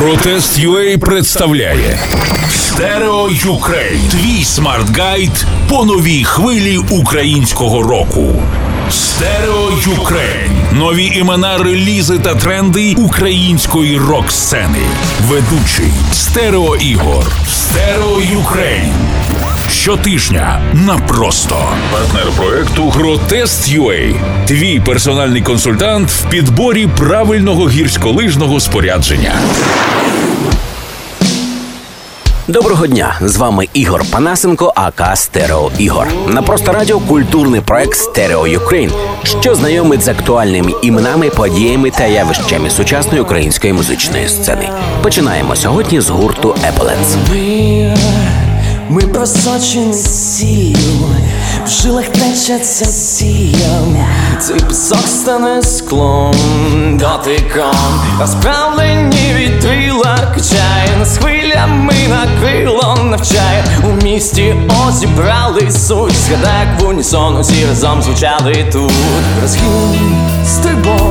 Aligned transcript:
Protest 0.00 0.58
UA 0.58 0.98
представляє 0.98 1.98
Stereo 2.48 3.28
Ukraine. 3.30 4.00
Твій 4.10 4.44
смарт-гайд 4.44 5.44
по 5.68 5.84
новій 5.84 6.24
хвилі 6.24 6.78
українського 6.78 7.82
року. 7.82 8.42
Stereo 8.90 9.70
Ukraine. 9.86 10.50
Нові 10.72 11.04
імена, 11.04 11.58
релізи 11.58 12.18
та 12.18 12.34
тренди 12.34 12.94
української 12.94 13.98
рок-сцени. 13.98 14.82
Ведучий 15.28 15.92
Стерео 16.12 16.76
Ігор. 16.76 17.24
Stereo 17.48 18.20
Ukraine. 18.32 18.92
Щотижня 19.70 20.60
на 20.72 20.98
просто 20.98 21.56
партнер 21.92 22.32
проекту 22.36 22.88
Protest.UA. 22.90 24.14
Твій 24.46 24.80
персональний 24.80 25.42
консультант 25.42 26.10
в 26.10 26.28
підборі 26.28 26.86
правильного 26.86 27.68
гірськолижного 27.68 28.60
спорядження. 28.60 29.32
Доброго 32.48 32.86
дня! 32.86 33.16
З 33.20 33.36
вами 33.36 33.68
Ігор 33.74 34.02
Панасенко, 34.12 34.72
aka 34.76 35.16
Стерео 35.16 35.70
Ігор. 35.78 36.06
На 36.28 36.42
просто 36.42 36.72
радіо 36.72 37.00
культурний 37.00 37.60
проект 37.60 37.94
Stereo 37.94 38.46
Ukraine, 38.46 38.92
що 39.22 39.54
знайомить 39.54 40.02
з 40.02 40.08
актуальними 40.08 40.72
іменами, 40.82 41.30
подіями 41.30 41.90
та 41.90 42.04
явищами 42.04 42.70
сучасної 42.70 43.20
української 43.20 43.72
музичної 43.72 44.28
сцени. 44.28 44.68
Починаємо 45.02 45.56
сьогодні 45.56 46.00
з 46.00 46.08
гурту 46.08 46.56
Epolets. 46.68 47.16
Ми, 48.92 49.02
просочені 49.02 49.94
сіллю, 49.94 51.06
в 51.66 51.68
жилах 51.68 52.08
течеться 52.08 52.84
сіям, 52.84 53.96
цей 54.40 54.60
пісок 54.60 55.06
стане 55.06 55.62
склом, 55.62 56.34
дотиком, 56.98 58.00
розправлені 58.20 59.34
вітрила 59.34 60.18
качає 60.34 60.96
нас 60.98 61.18
хвилями 61.18 61.94
на 62.08 62.40
крило 62.40 62.98
навчає. 63.04 63.64
У 63.84 64.04
місті 64.04 64.56
озібрались 64.88 65.86
суть, 65.86 66.14
згадай, 66.14 66.66
як 66.66 66.80
в 66.80 66.88
унісон 66.88 67.36
усі 67.36 67.66
разом 67.66 68.02
звучали 68.02 68.68
тут. 68.72 68.92
Розгін, 69.42 70.16
стрибок, 70.46 71.09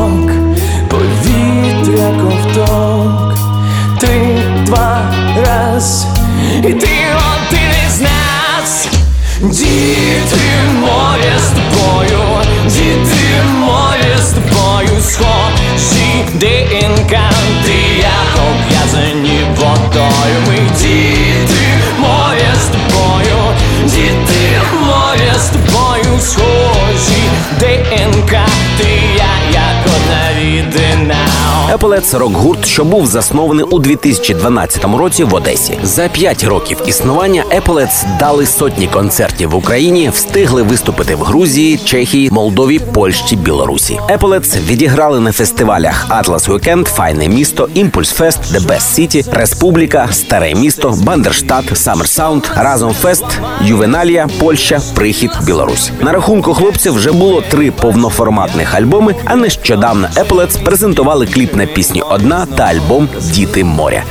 Epolets 31.73 32.13
рок-гурт, 32.13 32.65
що 32.65 32.83
був 32.83 33.07
заснований 33.07 33.65
у 33.65 33.79
2012 33.79 34.85
році 34.97 35.23
в 35.23 35.33
Одесі. 35.33 35.77
За 35.83 36.07
п'ять 36.07 36.43
років 36.43 36.77
існування 36.85 37.43
Epolets 37.51 38.05
дали 38.19 38.45
сотні 38.45 38.87
концертів 38.87 39.49
в 39.49 39.55
Україні, 39.55 40.09
встигли 40.09 40.63
виступити 40.63 41.15
в 41.15 41.19
Грузії, 41.19 41.77
Чехії, 41.77 42.31
Молдові, 42.31 42.79
Польщі, 42.79 43.35
Білорусі. 43.35 43.99
Epolets 44.09 44.57
відіграли 44.57 45.19
на 45.19 45.31
фестивалях 45.31 46.05
Atlas 46.09 46.49
Weekend, 46.49 46.87
Файне 46.87 47.27
місто, 47.27 47.69
Impulse 47.73 48.11
Fest, 48.11 48.39
Best 48.53 48.99
City, 48.99 49.33
Республіка, 49.33 50.07
Старе 50.11 50.55
місто, 50.55 50.97
Бандерштат, 51.03 51.65
Summer 51.73 52.07
Sound, 52.09 52.43
Разом 52.55 52.93
Фест, 52.93 53.25
Ювеналія, 53.61 54.27
Польща, 54.39 54.81
Прихід, 54.95 55.31
Білорусь. 55.45 55.91
На 56.01 56.11
рахунку 56.11 56.53
хлопців 56.53 56.93
вже 56.93 57.11
було 57.11 57.43
три 57.49 57.71
повноформатних 57.71 58.75
альбоми. 58.75 59.15
А 59.25 59.35
нещодавно 59.35 60.07
Epolets 60.17 60.57
презентували 60.57 61.25
кліп 61.25 61.58
на 61.59 61.65
пісню 61.65 62.03
Одна 62.09 62.45
та 62.45 62.63
альбом 62.63 63.09
Діти 63.21 63.63
моря. 63.63 64.03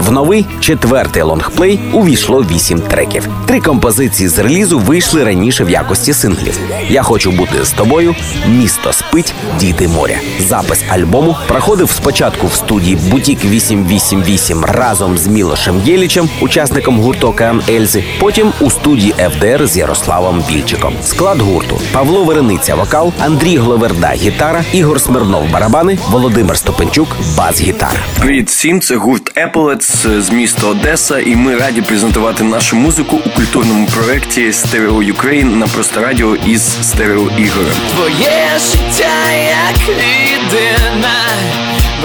В 0.00 0.12
новий 0.12 0.46
четвертий 0.60 1.22
лонгплей 1.22 1.80
увійшло 1.92 2.44
вісім 2.50 2.80
треків. 2.80 3.28
Три 3.46 3.60
композиції 3.60 4.28
з 4.28 4.38
релізу 4.38 4.78
вийшли 4.78 5.24
раніше 5.24 5.64
в 5.64 5.70
якості 5.70 6.12
синглів. 6.12 6.58
Я 6.88 7.02
хочу 7.02 7.30
бути 7.30 7.64
з 7.64 7.70
тобою. 7.70 8.14
Місто 8.48 8.92
спить, 8.92 9.34
діти 9.60 9.88
моря. 9.88 10.14
Запис 10.40 10.84
альбому 10.88 11.36
проходив 11.48 11.90
спочатку 11.90 12.46
в 12.46 12.52
студії 12.52 12.96
Бутік 12.96 13.44
888 13.44 14.64
разом 14.64 15.18
з 15.18 15.26
Мілошем 15.26 15.82
Єлічем, 15.84 16.28
учасником 16.40 17.00
гурту 17.00 17.28
Океан 17.28 17.62
Ельзи. 17.68 18.04
Потім 18.20 18.52
у 18.60 18.70
студії 18.70 19.14
ФДР 19.30 19.66
з 19.66 19.76
Ярославом 19.76 20.44
Більчиком. 20.48 20.94
Склад 21.04 21.40
гурту 21.40 21.80
Павло 21.92 22.24
Верениця 22.24 22.74
вокал, 22.74 23.12
Андрій 23.20 23.56
Гловерда 23.56 24.12
гітара, 24.14 24.64
Ігор 24.72 25.00
Смирнов 25.00 25.50
барабани, 25.50 25.98
Володимир 26.10 26.56
Стопенчук 26.90 27.16
бас-гітара. 27.36 28.00
Привіт 28.20 28.48
всім, 28.48 28.80
це 28.80 28.96
гурт 28.96 29.36
Epaulettes 29.36 30.20
з 30.20 30.30
міста 30.30 30.66
Одеса, 30.66 31.18
і 31.18 31.36
ми 31.36 31.56
раді 31.56 31.82
презентувати 31.82 32.44
нашу 32.44 32.76
музику 32.76 33.20
у 33.26 33.30
культурному 33.30 33.86
проєкті 33.86 34.50
Stereo 34.50 35.14
Ukraine 35.14 35.56
на 35.56 35.66
просто 35.66 36.00
радіо 36.00 36.36
із 36.36 36.62
стерео 36.82 37.30
ігорем. 37.38 37.72
Твоє 37.94 38.58
життя 38.58 39.30
як 39.68 39.88
людина, 39.88 41.14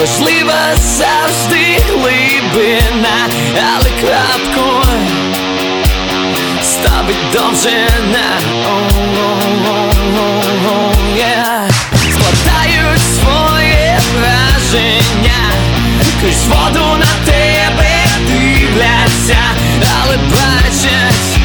важлива 0.00 0.76
завжди 0.76 1.78
глибина, 1.88 3.28
але 3.76 3.90
крапку 4.00 4.82
ставить 6.62 7.32
довжина. 7.32 8.40
О-о-о-о-о, 8.66 9.66
yeah. 11.18 11.75
Враження, 14.76 15.52
крізь 16.20 16.46
воду 16.46 16.96
на 16.98 17.26
тебе 17.26 17.90
дивляться, 18.28 19.38
але 20.02 20.16
бачать 20.16 21.38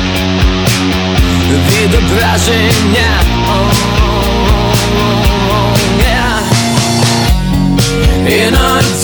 відображення. 1.69 3.21
Іноді 8.27 9.00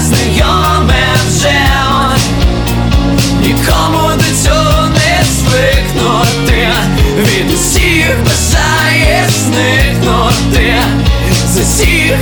знайоме 0.00 1.06
вже, 1.28 1.60
нікому 3.40 4.08
до 4.16 4.42
цього 4.44 4.88
не 4.88 5.24
звикнути, 5.24 6.68
від 7.18 7.52
усіх 7.52 8.16
бажає 8.24 9.28
зникнути, 9.28 10.74
з 11.46 11.60
усіх 11.60 12.16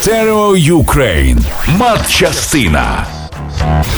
Stereo 0.00 0.54
Ukraine. 0.56 1.42
Матчастина. 1.76 3.19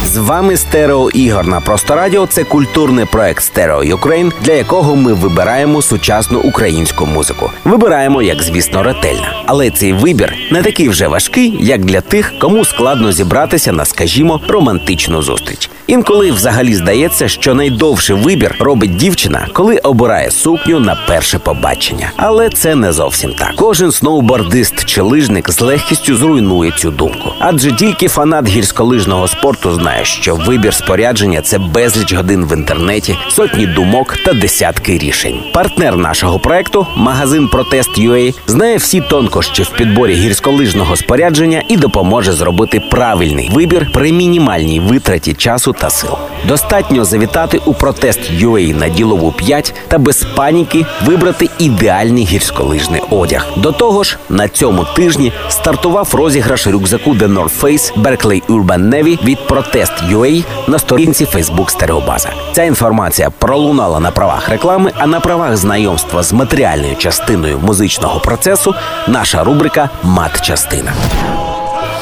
З 0.04 0.16
вами 0.16 0.56
Стерео 0.56 1.10
Ігор 1.10 1.46
на 1.46 1.60
просто 1.60 1.94
радіо. 1.94 2.26
Це 2.26 2.44
культурний 2.44 3.04
проект 3.04 3.44
Stereo 3.44 3.84
Ukraine, 3.84 4.32
для 4.40 4.52
якого 4.52 4.96
ми 4.96 5.12
вибираємо 5.12 5.82
сучасну 5.82 6.40
українську 6.40 7.06
музику. 7.06 7.50
Вибираємо, 7.64 8.22
як 8.22 8.42
звісно, 8.42 8.82
ретельно. 8.82 9.26
Але 9.46 9.70
цей 9.70 9.92
вибір 9.92 10.34
не 10.50 10.62
такий 10.62 10.88
вже 10.88 11.08
важкий, 11.08 11.56
як 11.60 11.84
для 11.84 12.00
тих, 12.00 12.32
кому 12.40 12.64
складно 12.64 13.12
зібратися 13.12 13.72
на, 13.72 13.84
скажімо, 13.84 14.40
романтичну 14.48 15.22
зустріч. 15.22 15.70
Інколи 15.86 16.30
взагалі 16.30 16.74
здається, 16.74 17.28
що 17.28 17.54
найдовший 17.54 18.16
вибір 18.16 18.54
робить 18.60 18.96
дівчина, 18.96 19.46
коли 19.52 19.78
обирає 19.78 20.30
сукню 20.30 20.80
на 20.80 20.96
перше 21.08 21.38
побачення. 21.38 22.10
Але 22.16 22.50
це 22.50 22.74
не 22.74 22.92
зовсім 22.92 23.34
так. 23.34 23.52
Кожен 23.56 23.92
сноубордист 23.92 24.84
чи 24.84 25.02
лижник 25.02 25.50
з 25.50 25.60
легкістю 25.60 26.16
зруйнує 26.16 26.70
цю 26.70 26.90
думку. 26.90 27.32
Адже 27.38 27.72
тільки 27.72 28.08
фанат 28.08 28.48
гірськолижного 28.48 29.28
спорту 29.28 29.51
знає, 29.64 30.04
що 30.04 30.34
вибір 30.34 30.74
спорядження 30.74 31.42
це 31.42 31.58
безліч 31.58 32.14
годин 32.14 32.44
в 32.44 32.56
інтернеті, 32.56 33.16
сотні 33.30 33.66
думок 33.66 34.16
та 34.24 34.32
десятки 34.32 34.98
рішень. 34.98 35.40
Партнер 35.54 35.96
нашого 35.96 36.38
проекту, 36.38 36.86
магазин 36.96 37.48
Протест 37.48 37.98
UA, 37.98 38.34
знає 38.46 38.76
всі 38.76 39.00
тонкощі 39.00 39.62
в 39.62 39.68
підборі 39.68 40.14
гірськолижного 40.14 40.96
спорядження 40.96 41.62
і 41.68 41.76
допоможе 41.76 42.32
зробити 42.32 42.80
правильний 42.80 43.50
вибір 43.52 43.90
при 43.92 44.12
мінімальній 44.12 44.80
витраті 44.80 45.34
часу 45.34 45.72
та 45.72 45.90
сил. 45.90 46.16
Достатньо 46.48 47.04
завітати 47.04 47.60
у 47.64 47.74
протест 47.74 48.20
UA 48.30 48.78
на 48.78 48.88
ділову 48.88 49.32
5 49.32 49.74
та 49.88 49.98
без 49.98 50.24
паніки 50.36 50.86
вибрати 51.04 51.50
ідеальний 51.58 52.24
гірськолижний 52.24 53.02
одяг. 53.10 53.46
До 53.56 53.72
того 53.72 54.02
ж, 54.02 54.18
на 54.28 54.48
цьому 54.48 54.84
тижні 54.84 55.32
стартував 55.48 56.14
розіграш 56.14 56.66
рюкзаку 56.66 57.10
The 57.14 57.34
North 57.34 57.60
Face 57.60 58.02
Berkeley 58.02 58.42
Urban 58.48 58.88
Navy 58.88 59.24
від 59.24 59.46
протест 59.46 59.92
UA 60.10 60.44
на 60.68 60.78
сторінці 60.78 61.24
Facebook 61.24 61.70
Стереобаза. 61.70 62.28
Ця 62.52 62.62
інформація 62.62 63.30
пролунала 63.30 64.00
на 64.00 64.10
правах 64.10 64.48
реклами, 64.48 64.92
а 64.98 65.06
на 65.06 65.20
правах 65.20 65.56
знайомства 65.56 66.22
з 66.22 66.32
матеріальною 66.32 66.96
частиною 66.96 67.58
музичного 67.58 68.20
процесу 68.20 68.74
наша 69.08 69.44
рубрика 69.44 69.90
Мат-частина. 70.02 70.92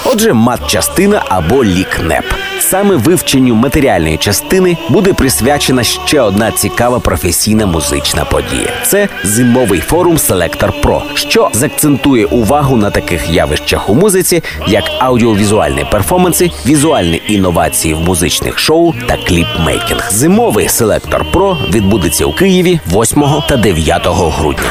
Отже, 0.04 0.32
мат-частина 0.32 1.22
або 1.28 1.64
лікнеп. 1.64 2.24
Саме 2.60 2.96
вивченню 2.96 3.54
матеріальної 3.54 4.16
частини 4.16 4.76
буде 4.88 5.12
присвячена 5.12 5.82
ще 5.82 6.20
одна 6.20 6.50
цікава 6.50 6.98
професійна 7.00 7.66
музична 7.66 8.24
подія. 8.24 8.68
Це 8.86 9.08
зимовий 9.24 9.80
форум 9.80 10.16
Selector 10.16 10.72
Pro, 10.82 11.02
що 11.14 11.50
закцентує 11.52 12.26
увагу 12.26 12.76
на 12.76 12.90
таких 12.90 13.30
явищах 13.30 13.90
у 13.90 13.94
музиці, 13.94 14.42
як 14.66 14.84
аудіовізуальні 14.98 15.86
перформанси, 15.92 16.50
візуальні 16.66 17.22
інновації 17.28 17.94
в 17.94 18.00
музичних 18.00 18.58
шоу 18.58 18.94
та 19.08 19.16
кліпмейкінг. 19.16 20.08
Зимовий 20.12 20.66
Selector 20.66 21.32
Pro 21.32 21.70
відбудеться 21.72 22.24
у 22.26 22.32
Києві 22.32 22.80
8 22.86 23.24
та 23.48 23.56
9 23.56 24.06
грудня. 24.06 24.70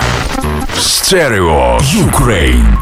Stereo 0.80 1.78
Ukraine. 1.84 2.78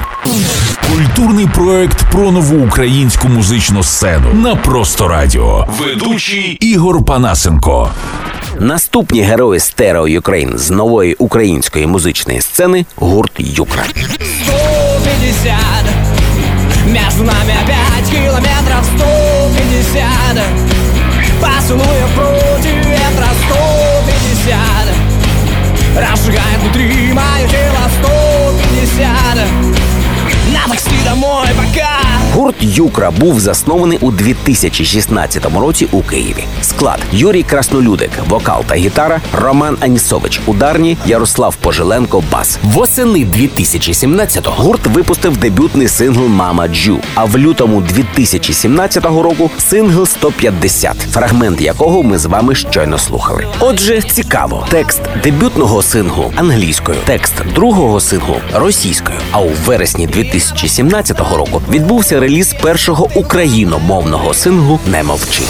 Культурний 0.98 1.48
проект 1.48 2.12
про 2.12 2.32
нову 2.32 2.66
українську 2.66 3.28
музичну 3.28 3.84
сцену 3.84 4.34
на 4.34 4.56
просто 4.56 5.08
радіо. 5.08 5.68
Ведучий 5.80 6.58
Ігор 6.62 7.06
Панасенко. 7.06 7.92
Наступні 8.60 9.22
герої 9.22 9.60
Stereo 9.60 10.08
Ukraine 10.08 10.58
з 10.58 10.70
нової 10.70 11.14
української 11.14 11.88
музичної 11.88 12.42
сцени 12.42 12.86
гурт 12.96 13.32
Юкра. 13.38 13.84
150 13.84 15.54
Между 16.88 17.24
нами 17.24 17.54
опять 17.64 18.10
километров. 18.12 18.86
150 18.98 20.04
Поцелуев 21.42 22.08
против 22.16 22.76
ветра. 22.86 23.30
150 23.48 24.56
Разжигает 25.96 26.60
внутри 26.62 27.14
мое 27.14 27.48
тело. 27.48 27.90
150 28.04 29.78
На 30.54 30.68
такси 30.68 30.96
домой 31.06 31.48
пока 31.56 32.08
Гурт 32.38 32.56
Юкра 32.62 33.12
був 33.12 33.40
заснований 33.40 33.98
у 34.02 34.12
2016 34.12 35.46
році 35.56 35.88
у 35.92 36.02
Києві. 36.02 36.44
Склад 36.62 37.00
Юрій 37.12 37.44
Краснолюдик, 37.44 38.10
вокал 38.30 38.64
та 38.68 38.76
гітара, 38.76 39.22
Роман 39.34 39.78
Анісович, 39.80 40.42
ударні, 40.46 40.98
Ярослав 41.06 41.56
Пожиленко, 41.56 42.24
бас. 42.32 42.60
Восени 42.64 43.20
2017-го 43.20 44.64
гурт 44.64 44.88
випустив 44.88 45.38
дебютний 45.38 45.88
сингл 45.88 46.28
Мама 46.28 46.68
Джу. 46.68 47.00
А 47.16 47.26
в 47.26 47.38
лютому 47.38 47.82
2017 47.82 49.06
року 49.06 49.52
сингл 49.58 50.06
150, 50.06 50.98
фрагмент 51.12 51.62
якого 51.62 52.04
ми 52.04 52.18
з 52.18 52.26
вами 52.26 52.56
щойно 52.56 52.98
слухали. 52.98 53.48
Отже, 53.60 54.02
цікаво, 54.02 54.68
текст 54.70 55.02
дебютного 55.24 55.82
синглу 55.82 56.32
англійською, 56.36 56.98
текст 57.06 57.34
другого 57.56 58.00
синглу 58.00 58.36
російською. 58.54 59.18
А 59.32 59.42
у 59.42 59.50
вересні 59.66 60.08
2017 60.08 60.37
року 61.38 61.62
відбувся 61.70 62.20
реліз 62.20 62.56
першого 62.62 63.10
україномовного 63.16 64.34
синглу 64.34 64.80
Не 64.92 65.04
мовчи. 65.04 65.42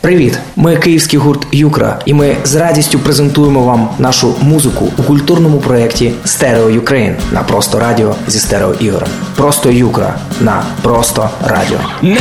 Привіт! 0.00 0.38
Ми 0.56 0.76
київський 0.76 1.18
гурт 1.18 1.46
Юкра, 1.52 1.98
і 2.04 2.14
ми 2.14 2.36
з 2.44 2.54
радістю 2.54 2.98
презентуємо 2.98 3.62
вам 3.64 3.88
нашу 3.98 4.34
музику 4.40 4.92
у 4.98 5.02
культурному 5.02 5.58
проєкті 5.58 6.12
Stereo 6.24 6.70
Ukraine 6.70 7.16
на 7.32 7.42
просто 7.42 7.78
радіо 7.78 8.14
зі 8.28 8.38
Стерео 8.38 8.74
Ігорем. 8.80 9.08
Просто 9.36 9.70
Юкра 9.70 10.14
на 10.40 10.62
просто 10.82 11.30
радіо. 11.44 11.78
Не 12.02 12.20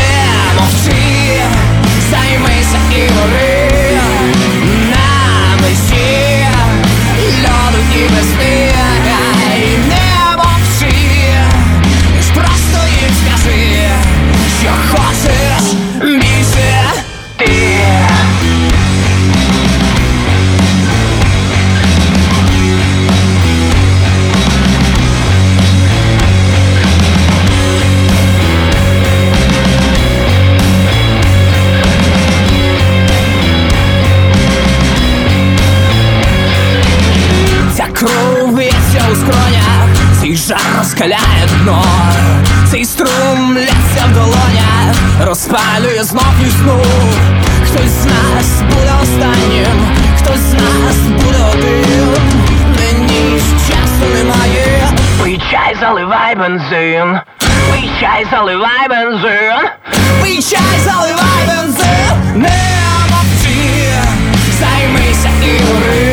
мовчи, 0.60 1.17
розкаляє 40.88 41.48
дно, 41.64 41.84
цей 42.72 42.86
струм 42.86 43.58
лється 43.58 44.06
в 44.06 44.14
долонях, 44.14 44.96
розпалює 45.22 46.04
знов 46.04 46.34
і 46.46 46.50
знов. 46.50 46.86
Хтось 47.66 47.92
з 47.92 48.06
нас 48.06 48.62
буде 48.62 48.92
останнім, 49.04 49.96
хтось 50.18 50.40
з 50.40 50.54
нас 50.54 50.98
буде 50.98 51.38
один. 51.54 52.08
Мені 52.78 53.40
ж 53.40 53.46
часу 53.68 54.14
немає. 54.14 54.90
Пий 55.24 55.42
чай, 55.52 55.78
заливай 55.80 56.36
бензин. 56.36 57.20
Пий 57.72 57.90
чай, 58.00 58.26
заливай 58.32 58.88
бензин. 58.90 59.70
Пий 60.22 60.42
чай, 60.42 60.80
заливай 60.86 61.48
бензин. 61.48 62.36
Не 62.36 62.62
мовчи, 63.10 63.92
займися 64.60 65.30
і 65.44 65.64
гори. 65.64 66.07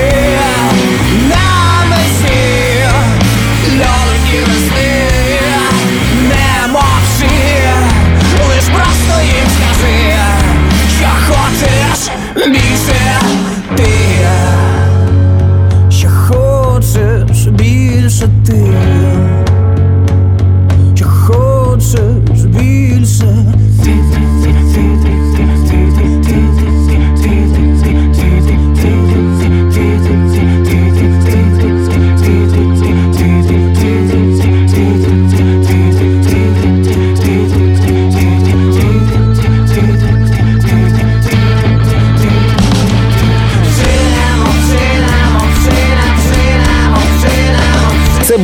Dice, 12.35 14.04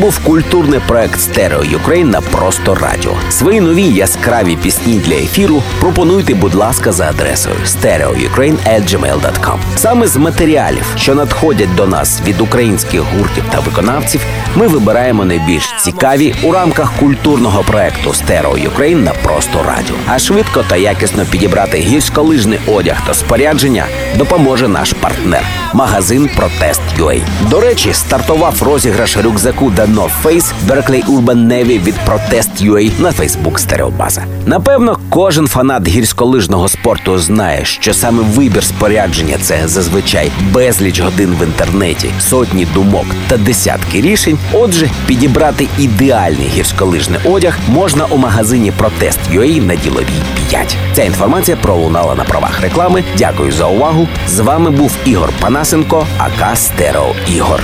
був 0.00 0.18
культурний 0.18 0.80
проект 0.86 1.20
Stereo 1.20 1.64
Ukraine 1.64 2.10
на 2.10 2.20
просто 2.20 2.74
радіо. 2.74 3.12
Свої 3.30 3.60
нові 3.60 3.82
яскраві 3.82 4.56
пісні 4.56 4.98
для 4.98 5.14
ефіру 5.14 5.62
пропонуйте, 5.80 6.34
будь 6.34 6.54
ласка, 6.54 6.92
за 6.92 7.08
адресою 7.08 7.56
stereoukraine.gmail.com. 7.66 9.58
Саме 9.76 10.06
з 10.06 10.16
матеріалів, 10.16 10.94
що 10.96 11.14
надходять 11.14 11.74
до 11.74 11.86
нас 11.86 12.22
від 12.26 12.40
українських 12.40 13.00
гуртів 13.00 13.44
та 13.50 13.60
виконавців, 13.60 14.20
ми 14.54 14.66
вибираємо 14.66 15.24
найбільш 15.24 15.74
цікаві 15.80 16.34
у 16.42 16.52
рамках 16.52 16.92
культурного 16.92 17.62
проекту 17.62 18.14
Stereo 18.14 18.58
Ukraine 18.58 19.04
на 19.04 19.12
просто 19.12 19.62
радіо. 19.62 19.96
А 20.06 20.18
швидко 20.18 20.64
та 20.68 20.76
якісно 20.76 21.24
підібрати 21.30 21.78
гірськолижний 21.78 22.58
одяг 22.66 23.06
та 23.06 23.14
спорядження 23.14 23.84
допоможе 24.18 24.68
наш 24.68 24.92
партнер 24.92 25.42
магазин 25.74 26.30
Протест 26.36 26.80
UA. 26.98 27.22
До 27.50 27.60
речі, 27.60 27.92
стартував 27.92 28.62
розіграш 28.62 29.16
рюкзаку 29.16 29.70
North 29.90 30.22
Face 30.24 30.52
Berkeley 30.68 31.04
Urban 31.04 31.46
Navy 31.46 31.84
від 31.84 31.94
Протест 31.94 32.50
UA 32.62 33.00
на 33.00 33.10
Facebook 33.10 33.58
Стереобаза. 33.58 34.24
Напевно, 34.46 34.98
кожен 35.08 35.48
фанат 35.48 35.88
гірськолижного 35.88 36.68
спорту 36.68 37.18
знає, 37.18 37.64
що 37.64 37.94
саме 37.94 38.22
вибір 38.22 38.64
спорядження 38.64 39.36
це 39.40 39.68
зазвичай 39.68 40.30
безліч 40.52 41.00
годин 41.00 41.36
в 41.40 41.44
інтернеті, 41.44 42.10
сотні 42.20 42.66
думок 42.74 43.06
та 43.28 43.36
десятки 43.36 44.00
рішень. 44.00 44.38
Отже, 44.52 44.90
підібрати 45.06 45.66
ідеальний 45.78 46.48
гірськолижний 46.54 47.20
одяг 47.24 47.58
можна 47.68 48.04
у 48.04 48.16
магазині 48.16 48.72
Протест 48.72 49.18
UA 49.32 49.66
на 49.66 49.74
діловій 49.74 50.22
5. 50.50 50.76
Ця 50.92 51.02
інформація 51.02 51.56
пролунала 51.56 52.14
на 52.14 52.24
правах 52.24 52.60
реклами. 52.60 53.04
Дякую 53.18 53.52
за 53.52 53.66
увагу. 53.66 54.08
З 54.28 54.40
вами 54.40 54.70
був 54.70 54.92
Ігор 55.04 55.32
Панасенко, 55.40 56.06
АК 56.18 56.56
Стерео 56.56 57.14
Ігор. 57.36 57.60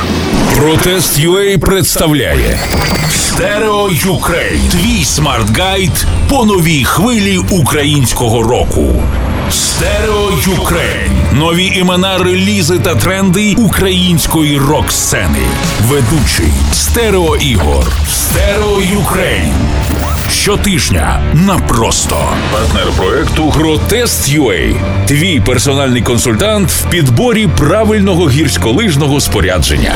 Protest 0.56 1.20
UA 1.20 1.58
представляє 1.58 2.15
Stereo 3.10 3.88
Ukraine. 3.90 4.60
Твій 4.70 5.04
смарт-гайд 5.04 6.04
по 6.28 6.44
новій 6.44 6.84
хвилі 6.84 7.38
українського 7.38 8.42
року. 8.42 9.02
Stereo 9.50 10.30
Ukraine. 10.46 11.12
Нові 11.32 11.66
імена, 11.66 12.18
релізи 12.18 12.78
та 12.78 12.94
тренди 12.94 13.54
української 13.58 14.58
рок-сцени. 14.58 15.46
Ведучий 15.80 16.52
Стерео 16.72 17.36
Ігор. 17.36 17.92
Stereo 18.08 18.80
Ukraine. 18.92 19.54
Щотижня 20.30 21.32
на 21.34 21.58
просто 21.58 22.16
партнер 22.52 22.92
проекту 22.96 23.50
Protest 23.50 24.28
UA. 24.28 24.74
Твій 25.06 25.40
персональний 25.40 26.02
консультант 26.02 26.70
в 26.70 26.90
підборі 26.90 27.46
правильного 27.46 28.30
гірськолижного 28.30 29.20
спорядження. 29.20 29.94